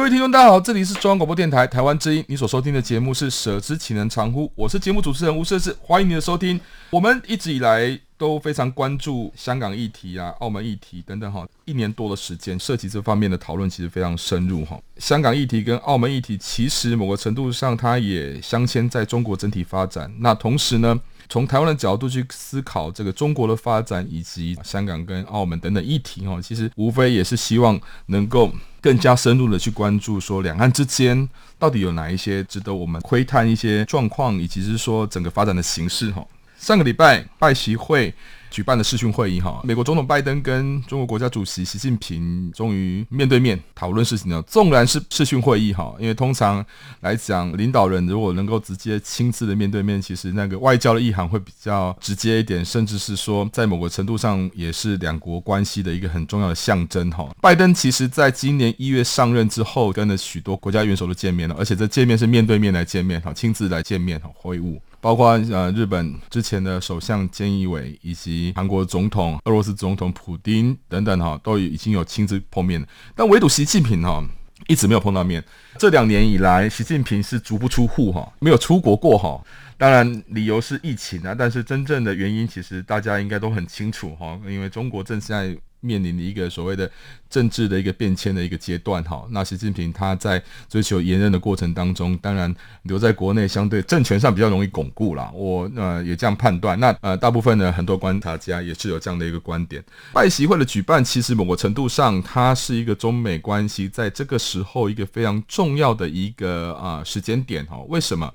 [0.00, 6.58] 各位听众，大家好，这里是中央广播电台台湾之音，你所收听的节目是《舍之岂能藏乎》，我是节目主持人吴瑟智，欢迎你的收听。
[6.88, 14.80] 我们一直以来都非常关注香港议题啊、澳门议题等等哈，一年多的时间，涉及这方面的讨论其实非常深入哈。
[14.96, 20.10] 香港议题跟澳门议题，其实某个程度上，它也镶嵌在中国整体发展。
[20.20, 20.98] 那同时呢，
[21.30, 28.52] 从台湾的角度去思考这个中国的发展以及香港跟澳门等等议题哈，其实无非也是希望能够。
[28.82, 31.28] 更加深入的去关注，说两岸之间
[31.58, 36.26] 到底有哪一些值得我们窥探一些状况，以及是说整个发展的形势哈。
[36.58, 38.14] 上个礼拜拜习会
[38.50, 44.42] 举办的视讯会议哈，美国总统拜登跟中国国家主席习近平终于面对面讨论事情了。
[44.42, 46.64] 纵然是视讯会议哈，因为通常
[47.00, 57.28] 来讲，领导人如果能够直接亲自的面对面，其实那个外交的意涵会比较直接一点，甚至是说在某个程度上也是两国关系的一个很重要的象征哈。
[57.40, 64.78] 拜登其实在今年一月上任之后，跟了许多国家元首都见面了，而且这见面是面对面来见面哈，亲自来见面哈，会晤。
[65.00, 72.86] 包括呃日本之前的首相菅义伟，以及韩国总统、俄罗斯总统普丁等等哈，都已经有亲自碰面。
[73.14, 74.22] 但唯独习近平哈
[74.68, 75.42] 一直没有碰到面。
[75.78, 79.42] 这两年以来，习近平是足不出户哈，没有出国过哈。
[79.78, 85.56] 当然理由是疫情啊，但是真正的原因其实大家应该都很清楚哈，因为中国正在。
[85.80, 86.90] 面临的一个所谓的
[87.28, 95.30] 政治的一个变迁的一个阶段，哈，那习近平他在追求连任的过程当中，当然留在国内相对政权上比较容易巩固啦。
[95.34, 96.78] 我呃也这样判断。
[96.80, 99.82] 那呃大部分的很多观察家也是有这样的一个观点。
[100.12, 107.78] 拜习会的举办，其实某个程度上，它是一个中美关系在这个时候一个非常重要的一个啊、时间点，哈。
[107.88, 108.32] 为什么？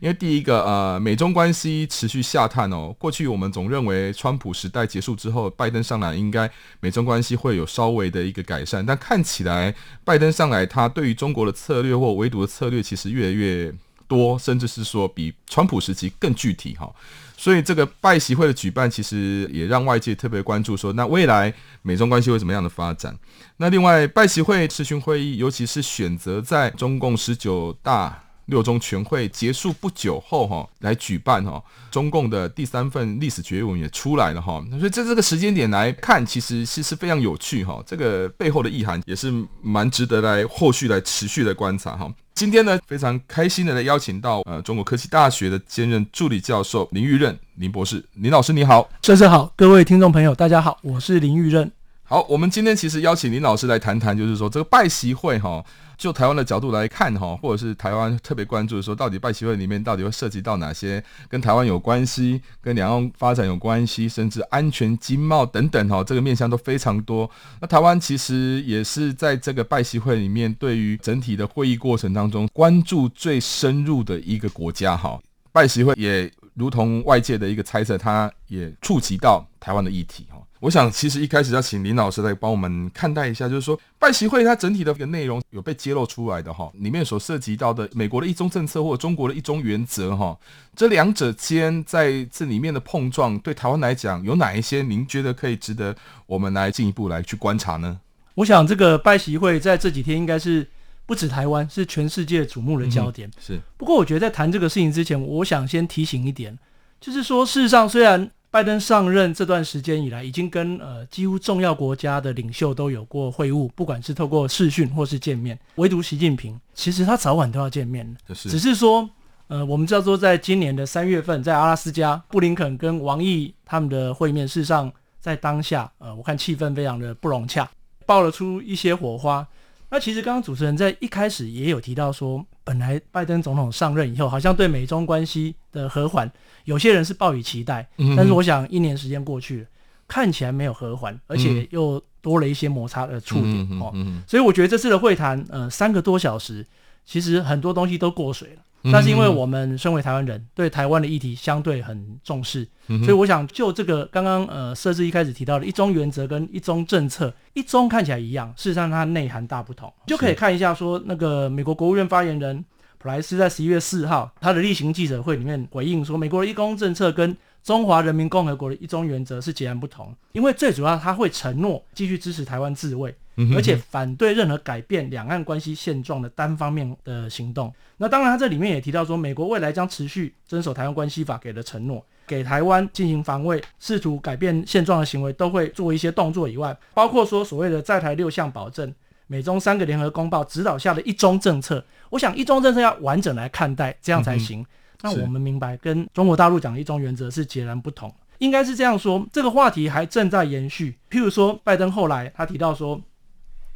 [0.00, 2.94] 因为第一个，呃，美中关系持续下探哦。
[2.98, 6.48] 过去我们总认为，川普时代结束之后，拜登上来，应该
[6.80, 8.84] 美中关系会有稍微的一个改善。
[8.86, 13.74] 但看起来，拜登上来，他对于中国的策略或围堵的策略，其实越来越
[14.06, 16.88] 多，甚至是说比川普时期更具体哈。
[17.36, 23.16] 所以这个拜习会的举办，其实也让外界特别关注说，那未来美中关系会怎么样的发展？
[23.56, 28.24] 那另外，拜习会咨询会议，尤其是选择在中共十九大。
[28.48, 39.32] 六中全会结束不久后，哈，来举办哈，中共的第三份历史决议文也出来了哈，所以在这个时间点来看，其实是是非常有趣哈，这个背后的意涵也是
[39.62, 42.10] 蛮值得来后续来持续的观察哈。
[42.34, 51.70] 今天呢，非常开心的来邀请到呃中国科技大学的兼任助理教授林玉任林博士，林老师你好，先生好，各位听众朋友大家好，我是林玉任。
[52.04, 55.62] 好，我们今天其实邀请林老师来谈谈，就是说这个拜习会哈。
[55.98, 67.28] 就台湾的角度来看哈，或者是台湾特别关注说，到底拜习会里面到底会涉及到哪些跟台湾有关系、跟两岸发展有关系，甚至安全、经贸等等哈，这个面向都非常多。
[67.60, 75.20] 那台湾其实也是在这个拜习会里面，对于整体的会议过程当中关注最深入的一个国家哈。
[75.50, 80.38] 拜习会也如同外界的一个猜测，它也触及到台湾的议题哈。
[80.60, 90.36] 我想，其实一开始要请林老师来帮我们看待一下，就是说拜习会它整体的一个内容有被揭露出来的哈，里面所涉及到的美国的一中政策或者中国的一中原则哈，
[90.74, 95.94] 这两者间在这里面的碰撞，对台湾来讲有哪一些您觉得可以值得
[96.26, 98.00] 我们来进一步来去观察呢？
[98.34, 100.66] 我想这个拜习会在这几天应该是
[101.06, 103.28] 不止台湾，是全世界瞩目的焦点。
[103.28, 106.58] 嗯、是，不过我觉得在谈这个事情之前，我想先提醒一点，
[107.00, 108.28] 就是说事实上虽然。
[108.50, 115.58] 拜登上任这段时间以来，已经跟呃几乎重要国家的领袖都有过会晤，不管是透过视讯或是见面。
[115.74, 119.08] 唯独习近平，其实他早晚都要见面，是只是说，
[119.48, 124.90] 呃，我们知道说，在今年的三月份，在阿拉斯加，布林肯跟王毅他们的会面，事实上
[125.20, 127.70] 在当下，呃，我看气氛非常的不融洽，
[128.06, 129.46] 爆了出一些火花。
[129.90, 136.30] 那其实刚刚主持人在一开始也有提到说，本来拜登总统上任以后，好像对美中关系的和缓，
[136.64, 137.88] 有些人是抱以期待。
[137.96, 139.66] 嗯、但是我想一年时间过去了，
[140.06, 143.94] 看起来没有和缓，而且又多了一些摩擦的触点、嗯、哦。
[144.26, 146.66] 所以我觉得这次的会谈，呃，三个多小时，
[147.06, 148.60] 其实很多东西都过水了。
[148.84, 152.66] 但是因为我们身为台湾人，对台湾的议题相对很重视，
[153.04, 162.64] 所以我想就这个刚刚呃设置一开始提到的一中原则跟一中政策，一中看起来一样，事实上它内涵大不同，就可以看一下说那个美国国务院发言人
[162.98, 167.36] 普莱斯在十一月四号他的例行记者会里面回应说，美国的一中政策跟
[167.68, 173.14] 中华人民共和国的一中原则是截然不同，因为最主要他会承诺继续支持台湾自卫。
[173.54, 177.72] 而且反对任何改变两岸关系现状的单方面的行动。
[177.98, 188.92] 那当然，他这里面也提到说，美国未来将持续遵守《台湾关系法》给的承诺，给台湾进行防卫、试图改变现状的行为都会做一些动作以外，包括说所谓的在台六项保证、
[189.28, 191.84] 美中三个联合公报指导下的一中政策。
[192.10, 194.66] 我想，一中政策要完整来看待，这样才行。
[195.02, 198.12] 那我们明白，跟中国大陆讲的一中原则是截然不同。
[198.38, 200.96] 应该是这样说，这个话题还正在延续。
[201.10, 203.00] 譬如说，拜登后来他提到说。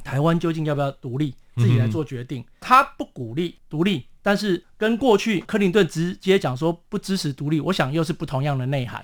[0.05, 2.43] 台湾究竟要不要独立，自己来做决定？
[2.59, 9.01] 他不鼓励独立，但是跟过去克林顿直接讲说不支持独立，我想又是不同样的内涵。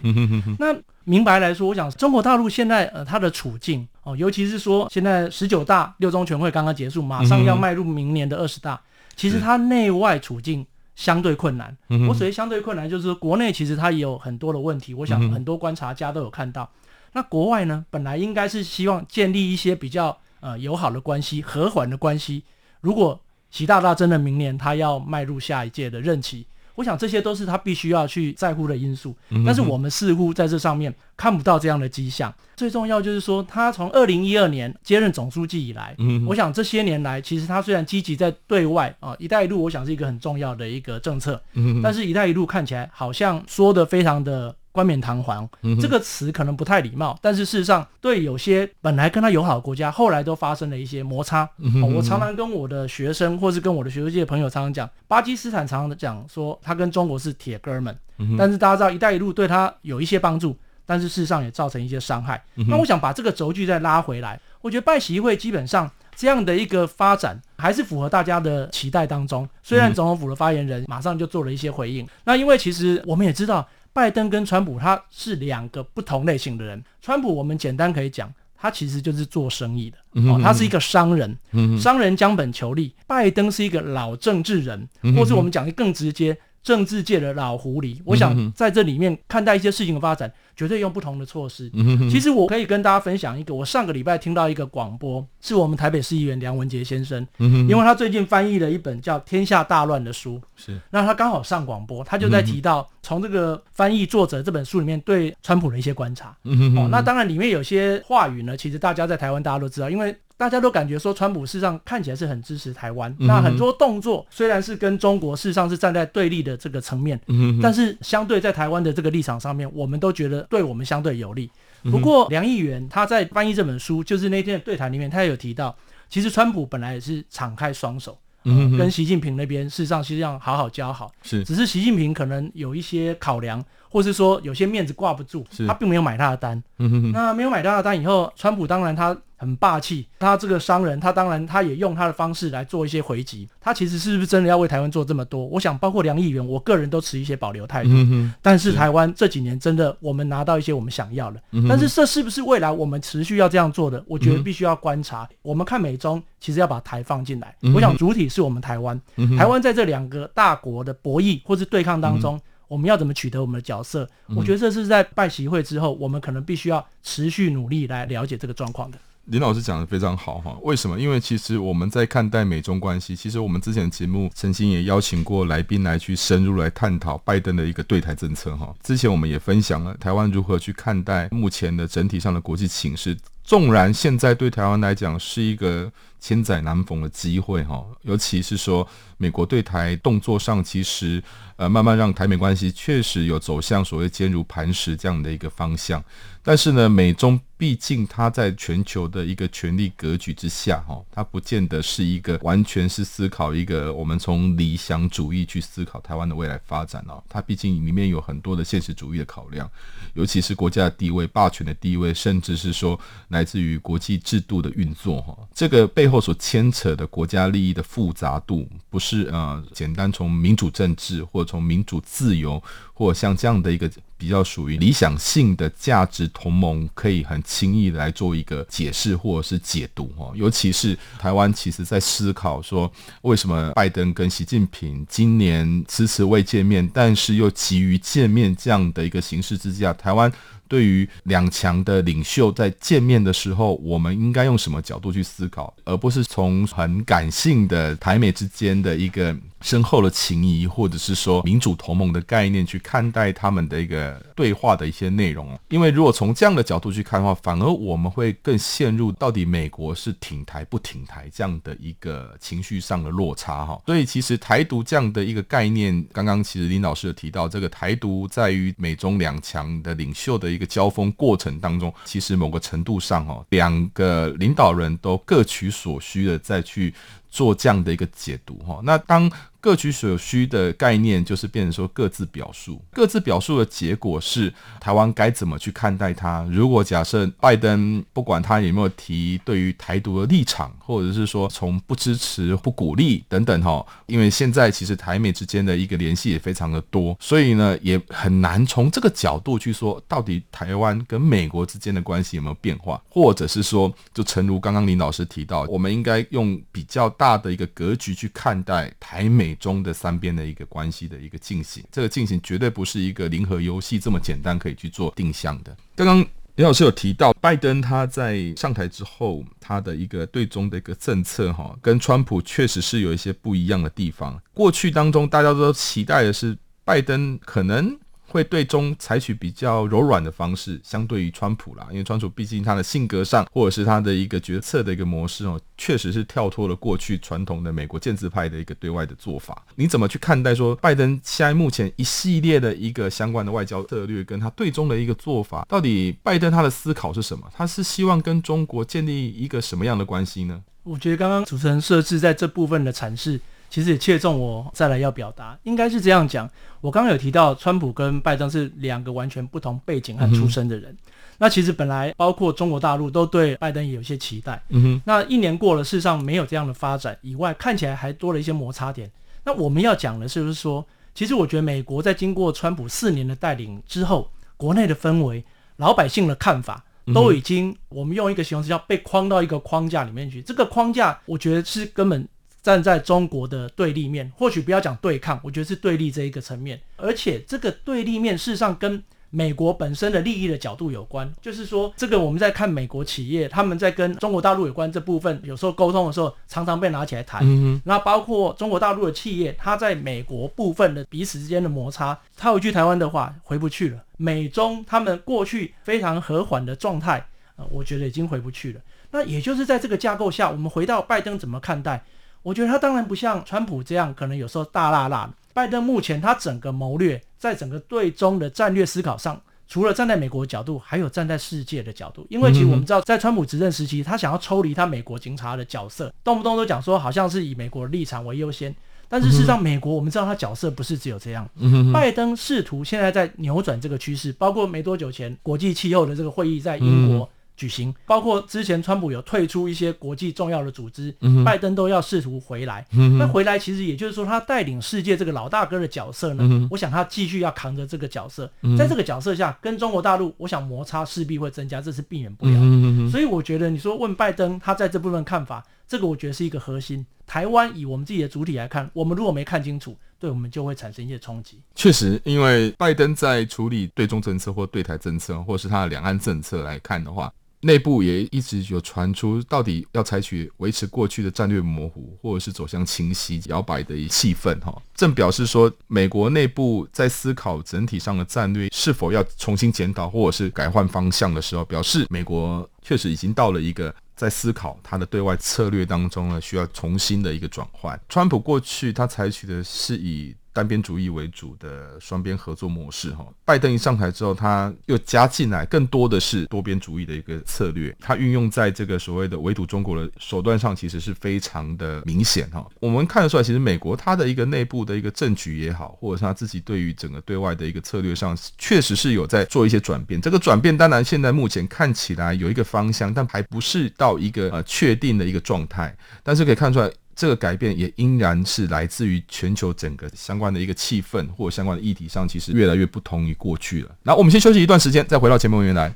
[0.60, 0.75] 那
[1.06, 8.81] 明白来说，我想中国大陆现在呃它的处境哦，尤其是说现在十九大六中全会刚刚结束，马上要迈入明年的二十大，
[9.15, 10.68] 其实它内外处境
[11.00, 11.75] 相对困难。
[12.10, 16.69] 我所谓相对困难，就是说国内其实它也有很多的问题，我想很多观察家都有看到。
[17.13, 20.18] 那国外呢，本来应该是希望建立一些比较。
[20.42, 22.46] 呃，友好的关系，和缓的关系。
[22.80, 23.19] 如果
[23.51, 26.48] 习大大真的明年他要迈入下一届的任期，
[26.80, 29.14] 我想这些都是他必须要去在乎的因素。
[29.31, 32.34] 嗯、但是我们似乎在这上面看不到这样的迹象。
[32.56, 41.42] 最重要就是说，他从二零一二年接任总书记以来，嗯、我想这些年来，其实他虽然积极在对外啊，一带一路，我想是一个很重要的一个政策。
[41.56, 44.56] 嗯、但是，一带一路看起来好像说的非常的。
[44.71, 45.50] 冠冕堂皇，
[45.81, 51.44] 这个词可能不太礼貌，但是事实上，对有些本来跟他友好的国家，后来都发生了一些摩擦。
[51.81, 57.95] 哦，我常常跟我的学生，或是跟我的学术界的朋友，常常讲，巴基斯坦常常讲说，他跟中国是铁哥们，
[58.38, 60.56] 但是大家知道，一带一路对他有一些帮助，
[60.86, 62.42] 但是事实上也造成一些伤害。
[62.68, 69.50] 那我想把这个轴距再拉回来，我觉得拜习会基本上这样的一个发展，还是符合大家的期待当中。
[69.63, 73.68] 虽然总统府的发言人马上就做了一些回应，那因为其实我们也知道。
[73.91, 76.83] 拜登跟川普他是两个不同类型的人。
[77.01, 79.97] 川普我们简单可以讲，他其实就是做生意的，
[80.30, 81.38] 哦，他是一个商人，
[81.80, 82.94] 商人将本求利。
[83.07, 86.38] 拜登是一个老政治人，或是我们讲的更直接。
[86.62, 91.72] 政治界的老狐狸，我想在这里面看待一些事情的发展，绝对用不同的措施。
[92.10, 106.36] 其实我可以跟大家分享一个，我上个礼拜听到一个广播，是我们台北市议员梁文杰先生，因为他最近翻译了一本叫《天下大乱》的书，是，那他刚好上广播，他就在提到从这个翻译作者这本书里面对川普的一些观察。
[106.76, 110.16] 哦，那当然里面有些话语呢，其实大家在台湾大家都知道，因为。
[110.39, 113.13] 大家都感觉说，川普事实上看起来是很支持台湾。
[113.19, 117.19] 那很多动作虽然是跟中国事实上是站在对立的这个层面，
[117.62, 121.51] 但是相对在台湾的这个立场上面，我们都觉得对我们相对有利。
[121.91, 125.75] 不过梁议员他在翻译这本书，就是那天的对谈里面，他也有提到，
[126.09, 131.12] 其实川普本来也是敞开双手，跟习近平那边事实上是要好好交好。
[131.21, 136.63] 是，只是习近平可能有一些考量，或是说有些面子挂不住，他并没有买他的单。
[137.12, 139.17] 那没有买他的单以后，川普当然他。
[139.39, 143.48] 很霸气，他这个商人，他当然他也用他的方式来做一些回击。
[143.62, 145.46] 他其实是不是真的要为台湾做这么多？
[145.46, 147.89] 我想，包括梁议员，我个人都持一些保留态度。
[147.93, 151.41] 嗯、但是台湾这几年真的，我们拿到一些我们想要的。
[151.51, 154.03] 嗯、但是这是不是未来我们持续要这样做的？
[154.08, 155.24] 我觉得必须要观察。
[155.31, 157.55] 嗯、我们看美中，其实要把台放进来。
[157.62, 159.00] 嗯、我想主体是我们台湾。
[159.15, 164.05] 嗯、台湾在这两个大国的博弈或是对抗当中，嗯、我们要怎么取得我们的角色？
[164.27, 168.98] 嗯、我觉得这是在拜习会之后，我们可能必须要持续努力来了解这个状况的。
[169.29, 171.00] 林老师讲的非常好哈，为什么？
[171.00, 178.74] 因为其实我们在看待美中关系，其实我们之前的节目曾经也邀请过来宾来去深入来探讨拜登的一个对台政策哈。
[178.81, 183.15] 之前我们也分享了台湾如何去看待目前的整体上的国际情势，
[183.50, 188.88] 纵然现在对台湾来讲是一个千载难逢的机会哈，尤其是说
[189.18, 191.24] 美国对台动作上，其实
[191.56, 196.03] 呃慢慢让台美关系确实有走向所谓坚如磐石这样的一个方向。
[196.41, 207.22] 但是呢，美中毕竟它在全球的一个权力格局之下，哈，它不见得是一个完全是思考一个我们从理想主义去思考台湾的未来发展哦。
[207.29, 209.70] 它毕竟里面有很多的现实主义的考量，
[210.13, 222.62] 尤其是国家的地位、霸权的地位，甚至是说来来自于国际制度的运作，哈，这个背后所牵扯的国家利益的复杂度，不是呃简单从民主政治或从民主自由
[222.93, 230.29] 或像这样的一个比较属于理想性的价值同盟，可以很轻易来做一个解释或者是解读哈。
[230.36, 232.91] 尤其是台湾，其实在思考说，
[233.22, 240.29] 为什么拜登跟习近平今年迟迟未见面，但是又急于见面这样的一个形势之下，台湾。
[240.70, 255.60] 对于两强的领袖在见面的时候，我们应该用什么角度去思考，而不是从很感性的台美之间的一个深厚的情谊，或者是说民主同盟的概念去看待他们的一个对话的一些内容。
[255.70, 263.82] 因为如果从这样的角度去看的话，反而我们会更陷入到底美国是挺台不挺台这样的一个情绪上的落差哈。
[263.88, 276.94] 所以其实台独这样的一个概念，刚刚其实林老师有提到，这个台独在于美中两强的领袖的一一个交锋过程当中，其实某个程度上哦，两个领导人都各取所需的再去
[277.30, 278.82] 做这样的一个解读哈。
[278.84, 286.48] 那当各取所需的概念，就是变成说各自表述，各自表述的结果是台湾该怎么去看待它。
[286.50, 309.49] 如果假设拜登不管他有没有提对于台独的立场，或者是说从不支持、不鼓励等等哈，因为现在其实台美之间的一个联系也非常的多，所以呢也很难从这个角度去说到底台湾跟美国之间的关系有没有变化，或者是说就诚如刚刚林老师提到，我们应该用比较大的一个格局去看待台美。
[309.50, 315.75] 美中的三边的一个关系的一个进行，这个进行绝对不是一个零和游戏这么简单可以去做定向的。
[315.96, 316.24] 刚刚
[316.56, 324.39] 李老师有提到，拜登他在上台之后，他的一个对中的一个政策，哈，跟川普确实是有一些不一样的地方。
[324.53, 327.98] 过去当中，大家都期待的是拜登可能。
[328.29, 339.65] 会对中采取比较柔软的方式，相对于川普啦，因为川普毕竟他的性格上，或者是他的一个决策的一个模式哦，确实是跳脱了过去传统的美国建制派的一个对外的做法。
[339.75, 347.50] 你怎么去看待说拜登现在目前一系列的一个相关的外交策略，跟他对中的一个做法，到底拜登他的思考是什么？
[347.53, 350.62] 他是希望跟中国建立一个什么样的关系呢？
[350.83, 353.39] 我觉得刚刚主持人设置在这部分的阐释。
[353.70, 356.50] 其实也切中我再来要表达，应该是这样讲。
[356.82, 360.92] 我刚刚有提到，川普跟拜登是两个完全不同背景和出身的人。
[360.92, 360.98] 嗯、
[361.38, 364.62] 那其实本来包括中国大陆都对拜登也有些期待。
[364.70, 365.02] 嗯哼。
[365.06, 369.12] 那一年过了，事实上没有这样的发展以外，看起来还多了一些摩擦点。
[369.44, 370.84] 那我们要讲的是不是说，
[371.14, 375.44] 其实我觉得美国在经过川普四年的带领之后，国内的氛围、
[375.78, 376.84] 老百姓的看法，
[377.14, 380.42] 都已经、嗯、我们用一个形容词叫被框到一个框架里面去。
[380.42, 382.28] 这个框架，我觉得是根本。
[382.62, 397.42] 站在中国的对立面，或许不要讲对抗，我觉得是对立这一个层面，而且这个对立面事实上跟美国本身的利益的角度有关，就是说，这个我们在看美国企业他们在跟中国大陆有关这部分，有时候沟通的时候常常被拿起来谈。
[397.44, 404.04] 嗯，那包括中国大陆的企业，它在美国部分的彼此之间的摩擦，套一句台湾的话，回不去了。
[404.18, 407.24] 美中他们过去非常和缓的状态，
[407.56, 408.82] 呃，我觉得已经回不去了。
[409.12, 412.04] 那也就是在这个架构下，我们回到拜登怎么看待？
[412.41, 415.34] 我觉得他当然不像川普这样，可能有时候大辣辣的。
[415.53, 422.25] 拜登目前他整个谋略，在整个对中的战略思考上，除了站在美国角度，还有站在世界的角度。
[422.29, 428.74] 因为其实我们知道，在川普执政时期，他想要抽离他美国警察的角色，动不动都讲说好像是以美国的立场为优先。
[429.10, 431.50] 但是事实上，美国我们知道他角色不是只有这样。
[431.91, 437.27] 拜登试图现在在扭转这个趋势，包括没多久前国际气候的这个会议在英国。
[437.60, 442.86] 举行，包括之前川普有退出一些国际重要的组织，嗯、拜登都要试图回来。
[442.94, 457.06] 嗯、那回来其实也就是说，他带领世界这个老大哥的角色呢，嗯、我想他继续要扛着这个角色，嗯、在这个角色下跟中国大陆，我想摩擦势必会增加，这是避免不了所以我觉得你说问拜登他在这部分看法，这个我觉得是一个核心。
[457.28, 461.62] 台湾以我们自己的主体来看，我们如果没看清楚，对我们就会产生一些冲击。
[461.75, 467.32] 确实，因为拜登在处理对中政策或对台政策，或是他的两岸政策来看的话。
[467.62, 488.00] 内部也一直有传出，到底要采取维持过去的战略模糊，或者是走向清晰摇摆的一气氛哈，正表示说，美国内部在思考整体上的战略是否要重新检讨，或者是改换方向的时候，表示美国确实已经到了一个在思考它的对外策略当中呢，需要重新的一个转换。
[488.08, 502.68] 川普过去他采取的是以单边主义为主的双边合作模式哈，拜登一上台之后，他又加进来更多的是多边主义的一个策略，他运用在这个所谓的围堵中国的手段上，其实是非常的明显哈。
[502.79, 510.20] 我们看得出来，其实美国它的一个内部的一个政局也好，或者是他自己对于整个对外的一个策略上，确实是有在做一些转变。
[510.20, 515.96] 这个转变当然现在目前看起来有一个方向，但还不是到一个呃确定的一个状态。
[516.24, 516.89] 但是可以看出来。
[517.20, 523.94] 这个改变也依然是来自于全球整个相关的一个气氛，或相关的议题上，其实越来越不同于过去了。
[524.04, 525.94] 那我们先休息一段时间，再回到节目原来。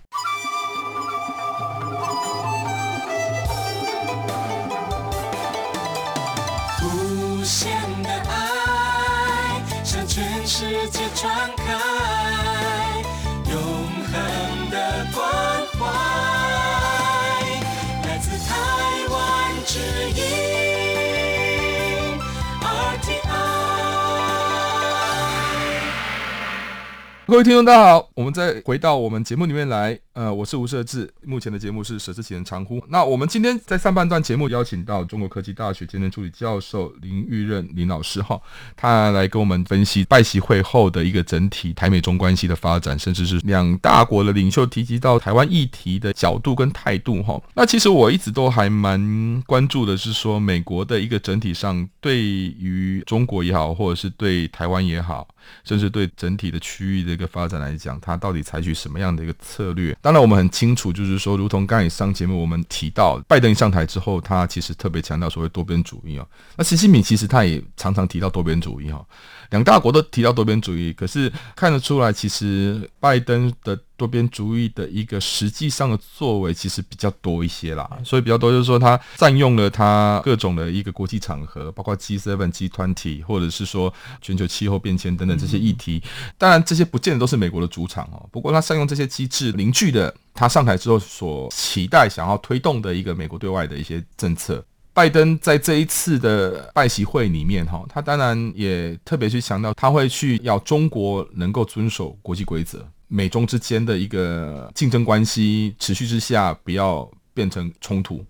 [27.33, 29.99] 各位听众，大家好，我们再回到我们节目里面来。
[30.13, 32.79] 呃，我是吴设志，目前的节目是《舍之其人长呼》。
[32.89, 38.39] 那我们今天在上半段节目邀请到中国科技大学兼任助理教授林玉任林老师哈，
[38.75, 47.41] 他来跟我们分析拜习会后的一个整体台美中关系的发展，甚至是两大国的领袖提及到台湾议题的角度跟态度哈。
[47.55, 55.27] 那其实我一直都还蛮关注的是说，美国的一个整体上对于中国也好，或者是对台湾也好，
[55.63, 59.97] 甚至对整体的区域的个发展来讲，他到底采取什么样的一个策略？
[60.01, 66.27] 当然，我们很清楚，就是说，如同刚以上节目我们提到，拜登上台之后，他其实特别强调所谓多边主义啊。
[66.57, 69.03] 那习近平其实他也常常提到多边主义哈。
[69.51, 77.89] 两大国都提到多边主义，可是看得出来，其实拜登的多边主义的一个实际上的作为其实比较多一些啦。
[78.03, 86.03] 所以比较多就是说，他占用了他各种的一个国际场合，包括 G7、G20，或者是说全球气候变迁等等这些议题。
[86.37, 88.27] 当然，这些不见得都是美国的主场哦。
[88.29, 94.61] 不过，他善用这些机制，凝聚的他上台之后所期待想要推动的一个美国对外的一些政策。
[94.95, 108.25] 拜登在这一次的拜习会里面，哈，他当然也特别去强调，他会去要中国能够遵守国际规则，美中之间的一个竞争关系持续之下，不要变成冲突。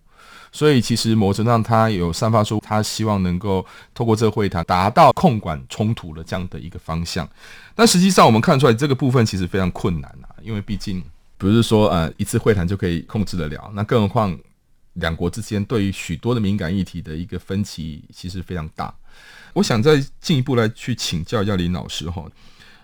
[0.51, 7.27] 所以，其实某种程上，他有散发出他希望能够透过这个会谈达到控管冲突的这样的一个方向。
[7.73, 11.01] 但实际上，我们看出来这个部分其实非常困难啊，因为毕竟
[11.37, 14.37] 不是说呃一次会谈就可以控制得了，那更何况。
[14.97, 18.93] 两国之间对于许多的敏感议题的一个分歧其实非常大。
[19.53, 22.23] 我想再进一步来去请教一下林老师哈，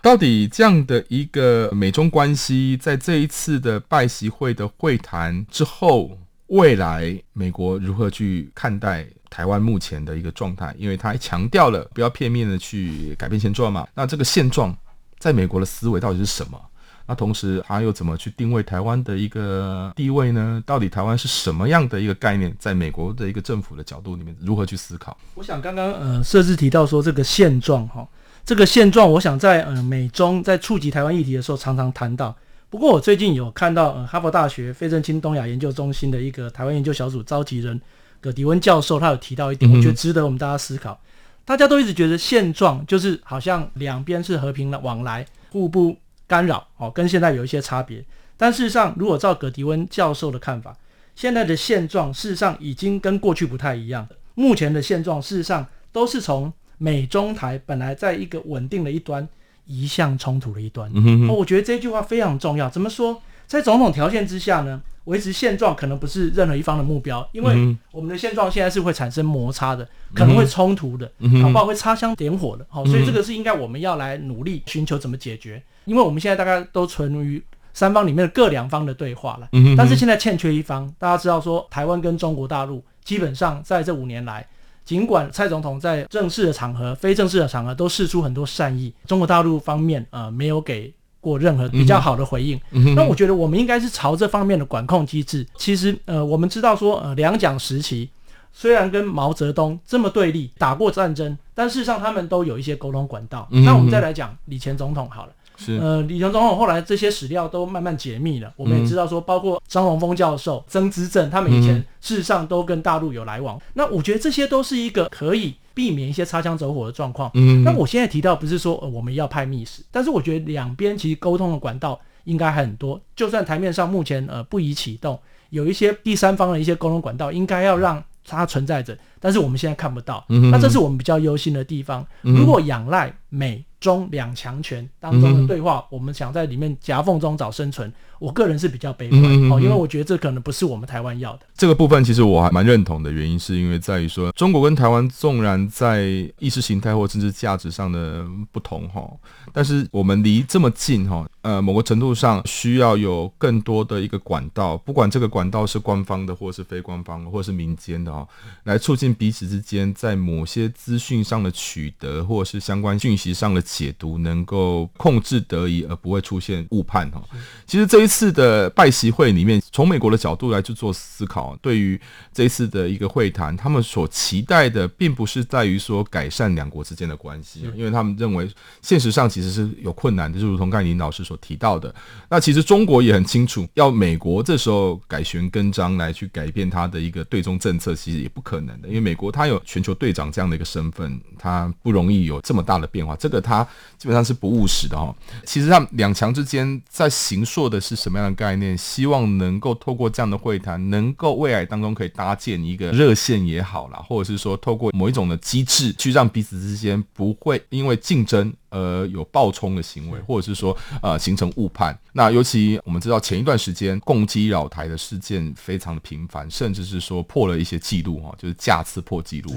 [0.01, 10.73] 到底这样的一个美中关系，在这一次的拜习会的会谈之后，未来美国如何去看待台湾目前的一个状态？
[10.77, 13.87] 因为他还强调了不要片面的去改变现状嘛。
[13.93, 14.75] 那这个现状
[15.17, 16.59] 在美国的思维到底是什么？
[17.05, 20.61] 那同时，他又怎么去定位台湾的一个地位呢？
[20.63, 22.55] 到底台湾是什么样的一个概念？
[22.59, 25.17] 在美国的一个政府的角度里面，如何去思考？
[25.33, 28.07] 我想刚刚呃，设置提到说这个现状哈，
[28.45, 32.35] 这个现状，我想在呃美中在触及台湾议题的时候，常常谈到。
[32.69, 37.79] 不过我最近有看到呃哈佛大学费正清东亚研究中心的一个台湾研究小组召集人
[38.21, 40.93] 葛迪温教授，他有提到一点，我觉得值得我们大家思考。
[40.93, 41.05] 嗯、
[41.45, 45.95] 大家都一直觉得现状就是好像两边是和平的往来，互不。
[46.29, 48.05] 干扰哦，跟现在有一些差别。
[48.37, 50.77] 但事实上，如果照葛迪温教授的看法，
[51.15, 54.07] 现在的现状事实上已经跟过去不太一样。
[54.35, 59.29] 目前的现状事实上都是从美中台本来在一个稳定的一端
[59.67, 60.89] 移向冲突的一端。
[60.95, 61.27] 嗯哼哼。
[61.27, 62.67] 我觉得这句话非常重要。
[62.67, 63.21] 怎么说？
[63.45, 71.11] 在种种条件之下呢，维持现状可能不是任何一方的目标，因为我们的现状现在是会产生摩擦的，可能会冲突的，
[71.41, 72.63] 搞不好会擦枪点火的。
[72.69, 75.61] 好，所以这个是应该我们要来努力寻求怎么解决。
[75.85, 80.87] 因为我们现在大概都存于三方里面的各两方的对话了，但是现在欠缺一方。
[80.99, 84.45] 大家知道说，台湾跟中国大陆基本上在这五年来，
[84.89, 92.59] 尽管蔡总统在正式的场合、非正式的场合都释出很多善意，中国大陆方面呃没有给过任何比较好的回应。
[92.95, 95.45] 那我觉得我们应该是朝这方面的管控机制。
[95.55, 98.09] 其实呃，我们知道说呃，两蒋时期
[98.51, 103.47] 虽然跟毛泽东这么对立，打过战争，但事实上他们都有一些沟通管道。
[103.51, 105.33] 那我们再来讲李前总统好了。
[105.59, 113.59] 是呃，李前总统后来这些史料都慢慢解密了，我们也知道说，包括张荣峰教授、曾之正他们以前事实上都跟大陆有来往。
[113.73, 117.29] 那我觉得这些都是一个可以避免一些擦枪走火的状况。
[117.33, 122.99] 嗯，那我现在提到不是说、呃、我们要派密使，但是我觉得两边其实沟通的管道应该还很多。
[123.15, 125.19] 就算台面上目前呃不宜启动，
[125.49, 130.23] 有一些第三方的一些沟通管道，应该要让它存在着，但是我们现在看不到。
[130.27, 132.05] 那这是我们比较忧心的地方。
[132.23, 141.39] 嗯如果仰赖美中两强权当中的对话，我们想在里面夹缝中找生存，我个人是比较悲观哦，因为我觉得这可能不是我们台湾要的。
[141.55, 146.03] 这个部分其实我还蛮认同的原因，是因为在于说，中国跟台湾纵然在
[146.37, 149.09] 意识形态或政治价值上的不同哈，
[149.53, 158.27] 但是我们离这么近哈，呃，某个程度上需要有更多的一个管道，不管这个管道是官方的，或是非官方的，或是民间的哈，
[158.63, 167.21] 来促进彼此之间在某些资讯上的取得，或者是相关讯息上的解读，能够控制得宜，而不会出现误判哈。
[167.65, 171.97] 其实这一次的拜习会里面，从美国的角度来去做思考，对于
[172.33, 178.49] 这一次的一个会谈，他们所期待的，并不是在于说改善两国之间的关系，因为他们认为
[178.81, 181.93] 现实上其实是有困难的，就如同刚才林老师所提到的。
[182.27, 193.63] 那其实中国也很清楚，要美国这时候改弦更张来去改变他的一个对中政策，其实也不可能的，因为美国他有全球队长这样的一个身份，他不容易有这么大的变化，这个他
[193.97, 195.15] 基本上是不务实的哈。
[195.45, 198.77] 其实他们两强之间在行硕的是什么样的概念？
[198.77, 208.53] 希望能够透过这样的会谈，能够未来当中可以搭建一个热线也好啦，或者是说透过某一种的机制，去让彼此之间不会因为竞争。
[208.69, 211.99] 呃，有暴冲的行为，或者是说，呃，形成误判。
[212.13, 219.55] 那尤其我们知道，前一段时间共机扰台的事件非常的频繁，甚至是说破了一些记录哈，就是架次破记录。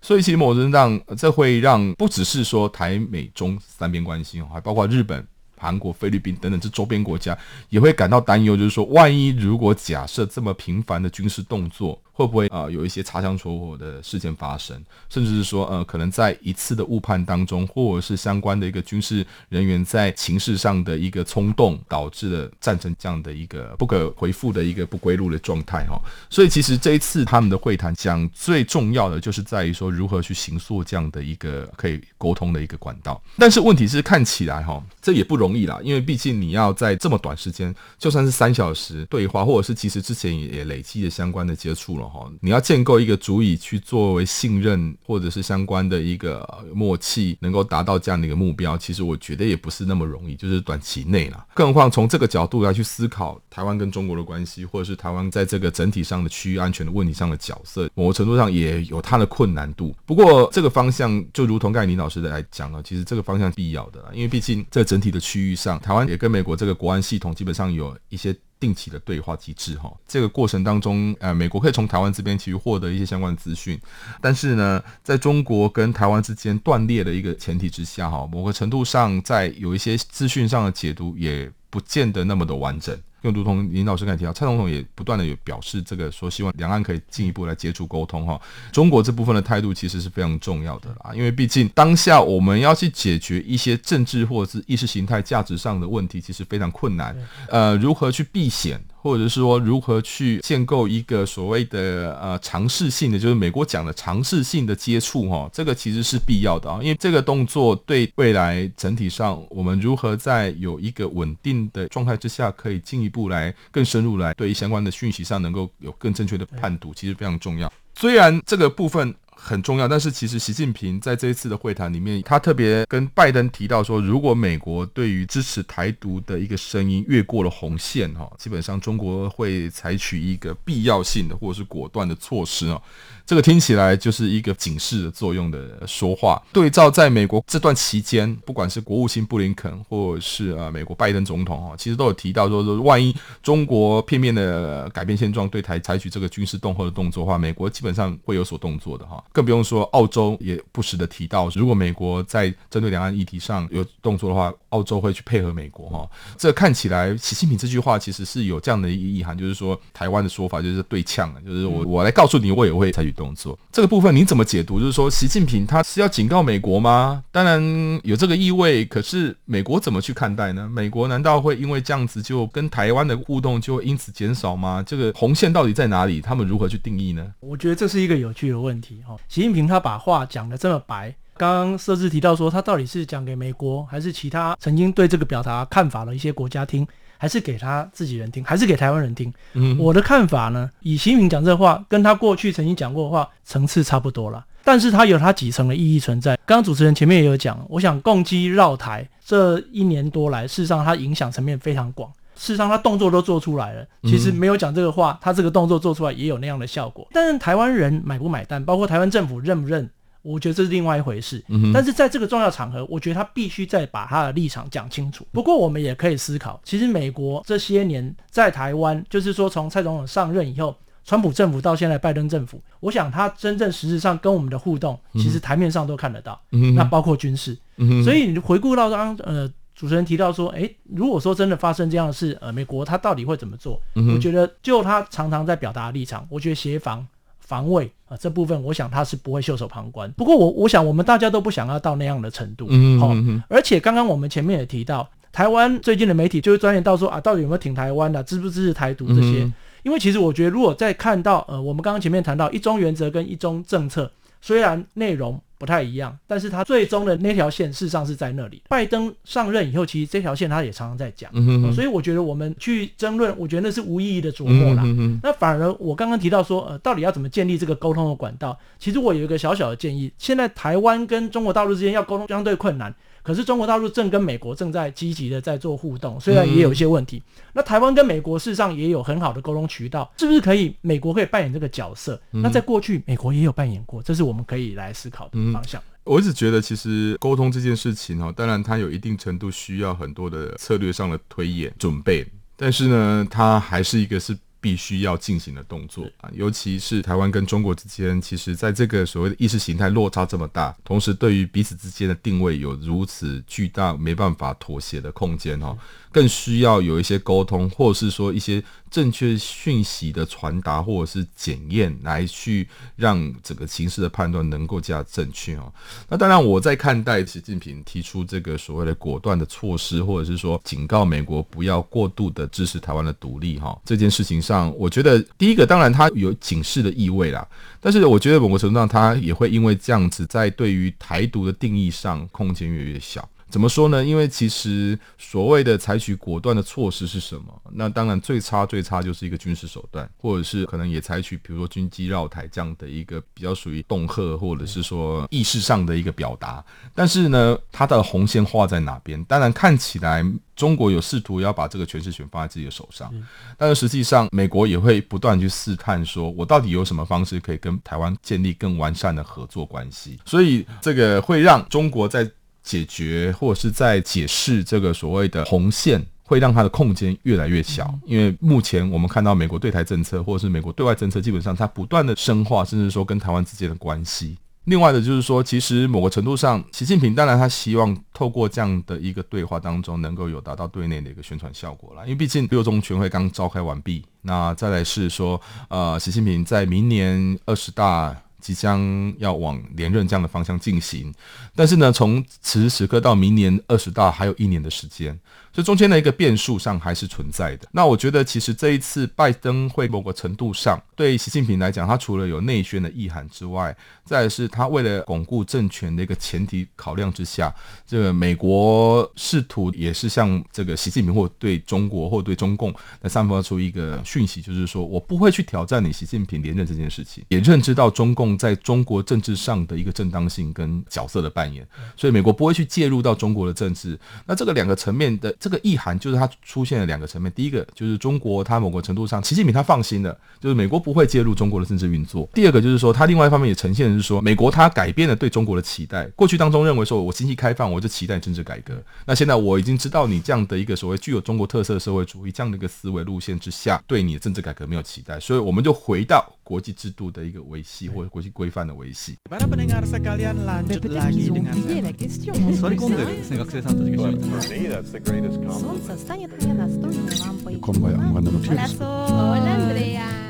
[0.00, 5.26] 所以其实某种程度上，这会让不只是说台美中三边关系，还包括日本、
[5.64, 7.36] 韩国、菲律宾等等这周边国家，
[7.70, 26.00] 也会感到担忧，就是说，万一如果假设这么频繁的军事动作，会不会呃有一些擦枪走火的事件发生，甚至是说呃可能在一次的误判当中，或者是相关的一个军事人员在情势上的一个冲动，导致了战争这样的一个不可回复的一个不归路的状态哈。
[26.30, 33.20] 所以其实这一次他们的会谈讲最重要的就是在于说如何去形塑这样的一个可以沟通的一个管道。
[33.36, 42.03] 但是问题是看起来哈这也不容易啦，因为毕竟你要在这么短时间，就算是三小时对话，或者是其实之前也也累积了相关的接触了。
[42.08, 51.46] 哈，你要建构一个足以去作为信任或者是相关的一个默契，能够达到这样的一个目标，其实我觉得也不是那么容易，就是短期内啦。
[51.54, 59.94] 更何况从这个角度来去思考台湾跟中国的关系，或者是台湾在这个整体上的区域安全的问题上的角色，某个程度上也有它的困难度。
[60.04, 68.34] 不过这个方向就如同刚才林老师的来讲了，其实这个方向必要的啦，因为毕竟在整体的区域上，台湾也跟美国这个国安系统基本上有一些。
[68.60, 73.78] 定期的对话机制，哈，这个过程当中，呃，美国可以从台湾这边去获得一些相关的资讯，
[74.20, 82.98] 但是呢，在中国跟台湾之间断裂的一个前提之下，哈，某个程度上，在有一些资讯上的解读也不见得那么的完整。
[83.24, 88.40] 又如同林老师刚才提到，蔡总统也不断的有表示，这个说希望两岸可以进一步来接触沟通哈。
[88.70, 97.16] 中国这部分的态度其实是非常重要的啦，因为毕竟当下我们要去解决一些政治或者是意识形态价值上的问题，其实非常困难。
[97.48, 98.80] 呃，如何去避险？
[99.04, 117.70] 或者是说如何去建构一个所谓的呃尝试性的，就是美国讲的尝试性的接触哈，这个其实是必要的啊，因为这个动作对未来整体上我们如何在有一个稳定的状态之下，可以进一步来更深入来对于相关的讯息上能够有更正确的判读，其实非常重要。
[117.94, 119.14] 虽然这个部分。
[119.44, 132.80] 很重要，但是其实习近平在这一次的会谈里面，他特别跟拜登提到说，如果美国对于支持台独的一个声音越过了红线哈，基本上中国会采取一个必要性的或者是果断的措施啊。
[133.26, 136.42] 这个听起来就是一个警示的作用的说话。
[136.52, 149.24] 对照在美国这段期间，不管是国务卿布林肯，或者是呃美国拜登总统哈，其实都有提到说，说万一中国片面的改变现状，对台采取这个军事恫吓的动作的话，美国基本上会有所动作的哈。
[149.32, 156.06] 更不用说澳洲也不时的提到，如果美国在针对两岸议题上有动作的话，澳洲会去配合美国哈。
[156.36, 163.13] 这看起来，习近平这句话其实是有这样的一个意涵，就是说台湾的说法就是对呛了，就是我我来告诉你，我也会采取。
[163.14, 164.78] 动作这个部分你怎么解读？
[164.78, 167.24] 就是说，习近平他是要警告美国吗？
[167.32, 167.60] 当然
[168.02, 170.68] 有这个意味，可是美国怎么去看待呢？
[170.68, 174.82] 美国难道会因为这样子就跟台湾的互动就因此减少吗？
[174.86, 176.20] 这个红线到底在哪里？
[176.20, 177.32] 他们如何去定义呢？
[177.40, 179.16] 我觉得这是一个有趣的问题哈。
[179.28, 186.86] 习近平他把话讲得这么白，刚刚设置提到说，他到底是讲给美国，还是其他曾经对这个表达看法的一些国家听？
[187.24, 189.32] 还是给他自己人听，还是给台湾人听？
[189.54, 196.36] 嗯，我的看法呢，以习近平讲这话，跟他过去曾经讲过的话层次差不多了，但是他有他几层的意义存在。
[196.44, 202.12] 刚刚主持人前面也有讲，我想共机绕台这一年多来，事实上它影响层面非常广。
[202.36, 207.08] 事实上他动作都做出来了，其实没有讲这个话，他这个动作做出来也有那样的效果。
[207.10, 209.88] 但是台湾人买不买单，包括台湾政府认不认？
[210.24, 215.26] 我觉得这是另外一回事，嗯、但是在这个重要场合，我觉得他必须再把他的立场讲清楚。
[215.30, 227.56] 不过我们也可以思考，其实美国这些年在台湾，就是说从蔡总统上任以后，川普政府到现在拜登政府，我想他真正实质上跟我们的互动，其实台面上都看得到，嗯、那包括军事。
[227.76, 233.78] 嗯、所以你回顾到刚刚呃主持人提到说，诶，如果说真的发生这样的事，呃，美国他到底会怎么做？
[233.96, 237.06] 嗯、我觉得就他常常在表达的立场，我觉得协防。
[237.46, 240.10] 防卫啊，这部分我想他是不会袖手旁观。
[240.12, 242.66] 不过我我想我们大家都不想要到那样的程度。
[242.70, 249.44] 嗯好、嗯，而且刚刚我们前面也提到，台湾最近的媒体就会钻研到说啊，到底有没有挺台湾的，支不支持台独这些？
[249.44, 249.52] 嗯、
[249.82, 255.40] 因为其实我觉得，如果再看到呃，我们刚刚前面谈到一中原则跟一中政策，虽然内容。
[255.58, 258.62] 不太一样，但是他最终的那条线事实上是在那里。
[258.68, 261.30] 拜登上任以后，其实这条线他也常常在讲，
[261.72, 264.82] 所以我觉得我们去争论，我觉得那是无意义的琢磨啦。
[264.84, 268.58] 嗯哼哼，那反而我刚刚提到说，呃，到底要怎么建立这个沟通的管道？
[268.78, 272.94] 其实我有一个小小的建议，现在台湾跟中国大陆之间要沟通相对困难。
[273.24, 277.16] 可是中国大陆正跟美国正在积极的在做互动，虽然也有一些问题。
[277.16, 280.76] 嗯、那台湾跟美国事实上也有很好的沟通渠道，是不是可以？
[280.82, 282.20] 美国可以扮演这个角色？
[282.32, 285.80] 嗯、那在过去，美国也有扮演过，这是我们可以来思考的方向。
[285.80, 294.36] 嗯、我一直觉得，其实沟通这件事情哦，当然它有一定程度需要很多的策略上的推演准备，但是呢，它还是一个是。
[294.64, 305.76] 必须要进行的动作啊，尤其是台湾跟中国之间，其实在这个所谓的意识形态落差这么大，同时对于彼此之间的定位有如此巨大没办法妥协的空间哈。
[306.14, 315.72] 更需要有一些沟通，或者是说一些正确讯息的传达，或者是检验，来去让整个形势的判断能够加正确哦。
[316.08, 327.44] 那当然，我在看待习近平提出这个所谓的果断的措施，或者是说警告美国不要过度的支持台湾的独立哈这件事情上，我觉得第一个当然它有警示的意味啦，
[327.80, 333.28] 但是我觉得某个程度上，它也会因为这样子，在对于台独的定义上空间越来越小。
[333.54, 334.04] 怎么说呢？
[334.04, 337.62] 因为其实所谓的采取果断的措施是什么？
[337.70, 346.64] 那当然最差最差就是一个军事手段，或者是可能也采取比如说军机绕台这样的一个比较属于恫吓或者是说意识上的一个表达。
[346.96, 349.24] 但是呢，它的红线画在哪边？
[349.26, 353.08] 当然看起来中国有试图要把这个全释权放在自己的手上，
[353.56, 360.18] 但是实际上美国也会不断去试探，说我到底有什么方式可以跟台湾建立更完善的合作关系。
[360.24, 362.28] 所以这个会让中国在
[362.64, 367.96] 解决或者是在解释这个所谓的红线，会让它的空间越来越小。
[368.06, 374.38] 因为目前我们看到美国对台政策或者是美国对外政策，基本上它不断的深化，甚至说跟台湾之间的关系。
[374.64, 382.02] 另外的，就是说，其实某个程度上，习近平当然他希望透过这样的一个对话当中，能够有达到对内的一个宣传效果啦。
[382.04, 388.16] 因为毕竟六中全会刚召开完毕，那再来是说，呃，习近平在明年二十大。
[388.44, 391.10] 即将要往连任这样的方向进行，
[391.56, 395.18] 但是呢，从此时此刻到明年二十大还有一年的时间。
[395.54, 397.68] 这中间的一个变数上还是存在的。
[397.70, 407.54] 那我觉得，其实这一次拜登会某个程度上对习近平来讲，他除了有内宣的意涵之外，再是他为了巩固政权的一个前提考量之下，
[407.86, 421.64] 这个美国试图也是向这个习近平或对中国或对中共来散发出一个讯息，就是说我不会去挑战你习近平连任这件事情，也认知到中共在中国政治上的一个正当性跟角色的扮演，
[421.96, 423.96] 所以美国不会去介入到中国的政治。
[424.26, 425.32] 那这个两个层面的。
[425.44, 432.26] 这个意涵就是它出现了两个层面，第一个就是中国，它某个程度上，习近平他放心了，就是美国不会介入中国的政治运作。
[432.32, 436.06] 第二个就是说，它另外一方面也呈现的是说，美国它改变了对中国的期待。
[436.16, 438.72] 过去当中认为说，我经济开放，我就期待政治改革。
[439.04, 449.18] 那现在我已经知道你这样的一个所谓具有中国特色社会主义这样的一个思维路线之下，对你的政治改革没有期待，所以我们就回到国际制度的一个维系或者国际规范的维系。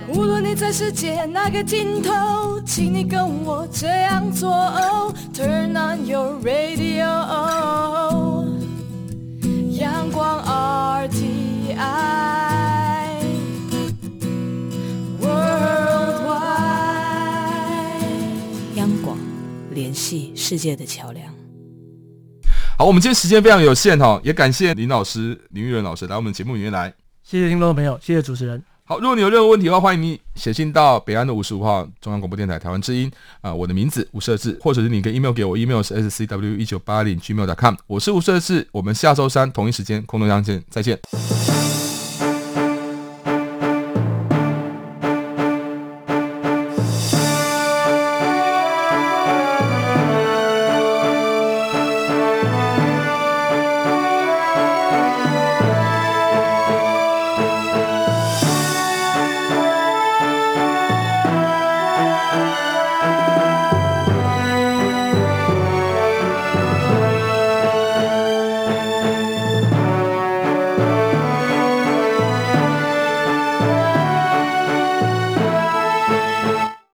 [0.09, 4.51] 无论你在世界哪个尽头，请你跟我这样做。
[5.33, 7.05] Turn on your radio，
[9.71, 10.41] 阳光
[11.09, 11.17] RTI，Worldwide，
[18.77, 19.19] 央广
[19.73, 21.44] 联系世界的桥梁。
[22.77, 28.61] 好，我们今天时间非常有限哈，也感谢林老师林玉仁老师来我们节目里面来，谢谢听众朋友，谢谢主持人。
[28.83, 40.99] 好，如果你有任何问题的话，欢迎你写信到北安的五十五号中央广播电台台湾之音啊、呃，我的名字吴设置，或者是你可以 email 给我，email 是 scw 一九八零 gmail.com，我是吴设置，我们下周三同一时间空中相见，再见。